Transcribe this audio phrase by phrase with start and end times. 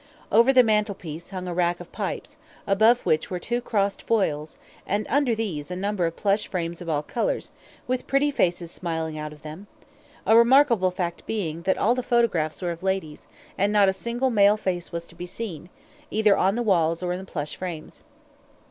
[0.31, 5.05] Over the mantelpiece hung a rack of pipes, above which were two crossed foils, and
[5.11, 7.51] under these a number of plush frames of all colours,
[7.85, 9.67] with pretty faces smiling out of them;
[10.25, 13.27] a remarkable fact being, that all the photographs were of ladies,
[13.59, 15.69] and not a single male face was to be seen,
[16.09, 18.01] either on the walls or in the plush frames.